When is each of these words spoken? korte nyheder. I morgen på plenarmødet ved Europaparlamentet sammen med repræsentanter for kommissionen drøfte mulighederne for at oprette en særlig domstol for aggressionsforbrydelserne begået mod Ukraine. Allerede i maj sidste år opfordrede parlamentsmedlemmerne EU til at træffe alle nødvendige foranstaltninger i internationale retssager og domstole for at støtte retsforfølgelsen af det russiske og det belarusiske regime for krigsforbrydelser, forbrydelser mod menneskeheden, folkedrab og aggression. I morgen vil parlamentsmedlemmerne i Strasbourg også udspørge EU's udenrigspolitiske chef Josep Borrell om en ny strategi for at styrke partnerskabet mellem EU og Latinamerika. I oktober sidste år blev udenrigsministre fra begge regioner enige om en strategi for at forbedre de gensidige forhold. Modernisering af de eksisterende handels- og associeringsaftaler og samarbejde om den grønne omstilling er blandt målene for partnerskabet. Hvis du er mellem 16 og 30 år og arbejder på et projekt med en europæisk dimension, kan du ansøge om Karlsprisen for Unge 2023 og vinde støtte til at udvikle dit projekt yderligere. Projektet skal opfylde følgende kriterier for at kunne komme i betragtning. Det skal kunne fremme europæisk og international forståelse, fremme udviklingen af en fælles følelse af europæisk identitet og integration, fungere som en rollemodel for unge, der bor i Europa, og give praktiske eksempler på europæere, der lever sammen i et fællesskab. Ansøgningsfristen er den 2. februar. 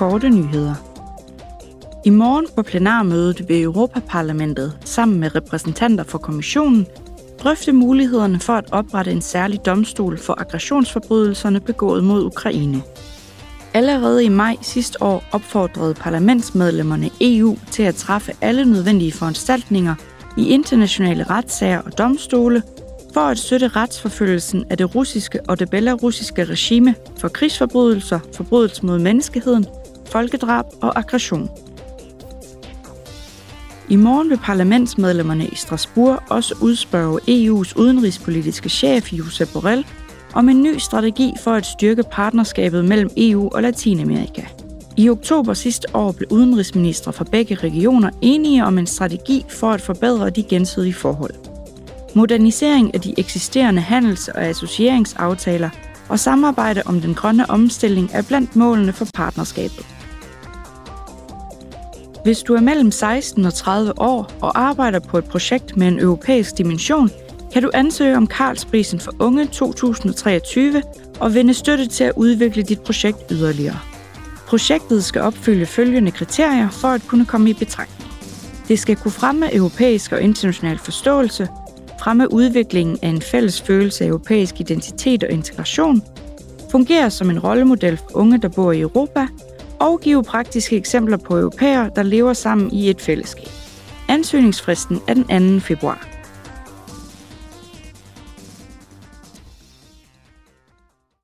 korte 0.00 0.30
nyheder. 0.30 0.74
I 2.04 2.10
morgen 2.10 2.46
på 2.56 2.62
plenarmødet 2.62 3.48
ved 3.48 3.60
Europaparlamentet 3.60 4.78
sammen 4.84 5.20
med 5.20 5.34
repræsentanter 5.34 6.04
for 6.04 6.18
kommissionen 6.18 6.86
drøfte 7.38 7.72
mulighederne 7.72 8.40
for 8.40 8.52
at 8.52 8.64
oprette 8.72 9.10
en 9.10 9.22
særlig 9.22 9.66
domstol 9.66 10.18
for 10.18 10.40
aggressionsforbrydelserne 10.40 11.60
begået 11.60 12.04
mod 12.04 12.24
Ukraine. 12.24 12.82
Allerede 13.74 14.24
i 14.24 14.28
maj 14.28 14.56
sidste 14.62 15.02
år 15.02 15.24
opfordrede 15.32 15.94
parlamentsmedlemmerne 15.94 17.10
EU 17.20 17.56
til 17.70 17.82
at 17.82 17.94
træffe 17.94 18.32
alle 18.40 18.64
nødvendige 18.64 19.12
foranstaltninger 19.12 19.94
i 20.36 20.48
internationale 20.48 21.24
retssager 21.24 21.80
og 21.80 21.98
domstole 21.98 22.62
for 23.14 23.20
at 23.20 23.38
støtte 23.38 23.68
retsforfølgelsen 23.68 24.64
af 24.70 24.76
det 24.76 24.94
russiske 24.94 25.40
og 25.48 25.58
det 25.58 25.70
belarusiske 25.70 26.44
regime 26.44 26.94
for 27.18 27.28
krigsforbrydelser, 27.28 28.20
forbrydelser 28.34 28.84
mod 28.84 28.98
menneskeheden, 28.98 29.66
folkedrab 30.12 30.64
og 30.82 30.98
aggression. 30.98 31.50
I 33.88 33.96
morgen 33.96 34.30
vil 34.30 34.38
parlamentsmedlemmerne 34.42 35.46
i 35.46 35.54
Strasbourg 35.54 36.22
også 36.28 36.54
udspørge 36.60 37.20
EU's 37.20 37.72
udenrigspolitiske 37.76 38.68
chef 38.68 39.12
Josep 39.12 39.48
Borrell 39.52 39.86
om 40.34 40.48
en 40.48 40.62
ny 40.62 40.78
strategi 40.78 41.32
for 41.44 41.50
at 41.50 41.66
styrke 41.66 42.02
partnerskabet 42.12 42.84
mellem 42.84 43.10
EU 43.16 43.48
og 43.52 43.62
Latinamerika. 43.62 44.42
I 44.96 45.10
oktober 45.10 45.54
sidste 45.54 45.96
år 45.96 46.12
blev 46.12 46.28
udenrigsministre 46.30 47.12
fra 47.12 47.24
begge 47.24 47.54
regioner 47.54 48.10
enige 48.22 48.64
om 48.64 48.78
en 48.78 48.86
strategi 48.86 49.44
for 49.48 49.70
at 49.70 49.80
forbedre 49.80 50.30
de 50.30 50.42
gensidige 50.42 50.94
forhold. 50.94 51.34
Modernisering 52.14 52.94
af 52.94 53.00
de 53.00 53.14
eksisterende 53.18 53.82
handels- 53.82 54.28
og 54.28 54.44
associeringsaftaler 54.44 55.70
og 56.08 56.18
samarbejde 56.18 56.82
om 56.86 57.00
den 57.00 57.14
grønne 57.14 57.50
omstilling 57.50 58.10
er 58.12 58.22
blandt 58.22 58.56
målene 58.56 58.92
for 58.92 59.06
partnerskabet. 59.14 59.99
Hvis 62.22 62.42
du 62.42 62.54
er 62.54 62.60
mellem 62.60 62.90
16 62.90 63.44
og 63.44 63.54
30 63.54 64.00
år 64.00 64.30
og 64.40 64.60
arbejder 64.60 64.98
på 64.98 65.18
et 65.18 65.24
projekt 65.24 65.76
med 65.76 65.88
en 65.88 66.00
europæisk 66.00 66.58
dimension, 66.58 67.10
kan 67.52 67.62
du 67.62 67.70
ansøge 67.74 68.16
om 68.16 68.26
Karlsprisen 68.26 69.00
for 69.00 69.12
Unge 69.18 69.46
2023 69.46 70.82
og 71.20 71.34
vinde 71.34 71.54
støtte 71.54 71.86
til 71.86 72.04
at 72.04 72.12
udvikle 72.16 72.62
dit 72.62 72.80
projekt 72.80 73.18
yderligere. 73.30 73.78
Projektet 74.46 75.04
skal 75.04 75.22
opfylde 75.22 75.66
følgende 75.66 76.10
kriterier 76.10 76.70
for 76.70 76.88
at 76.88 77.02
kunne 77.06 77.26
komme 77.26 77.50
i 77.50 77.54
betragtning. 77.54 78.12
Det 78.68 78.78
skal 78.78 78.96
kunne 78.96 79.12
fremme 79.12 79.54
europæisk 79.54 80.12
og 80.12 80.22
international 80.22 80.78
forståelse, 80.78 81.48
fremme 82.00 82.32
udviklingen 82.32 82.98
af 83.02 83.08
en 83.08 83.22
fælles 83.22 83.62
følelse 83.62 84.04
af 84.04 84.08
europæisk 84.08 84.60
identitet 84.60 85.24
og 85.24 85.30
integration, 85.30 86.02
fungere 86.70 87.10
som 87.10 87.30
en 87.30 87.38
rollemodel 87.38 87.96
for 87.96 88.16
unge, 88.16 88.38
der 88.38 88.48
bor 88.48 88.72
i 88.72 88.80
Europa, 88.80 89.26
og 89.80 90.00
give 90.00 90.24
praktiske 90.24 90.76
eksempler 90.76 91.16
på 91.16 91.36
europæere, 91.38 91.90
der 91.96 92.02
lever 92.02 92.32
sammen 92.32 92.72
i 92.72 92.90
et 92.90 93.00
fællesskab. 93.00 93.48
Ansøgningsfristen 94.08 95.00
er 95.08 95.14
den 95.14 95.60
2. 95.60 95.60
februar. 95.60 96.19